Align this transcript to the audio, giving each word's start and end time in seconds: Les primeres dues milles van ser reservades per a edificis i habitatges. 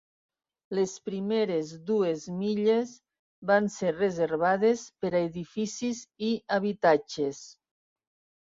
Les 0.77 0.93
primeres 1.09 1.73
dues 1.89 2.23
milles 2.37 2.93
van 3.51 3.69
ser 3.75 3.91
reservades 3.99 4.87
per 5.05 5.13
a 5.13 5.23
edificis 5.29 6.03
i 6.31 6.35
habitatges. 6.57 7.45